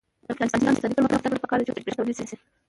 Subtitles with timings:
[0.25, 2.37] د افغانستان د اقتصادي پرمختګ لپاره پکار ده چې برښنا تولید شي.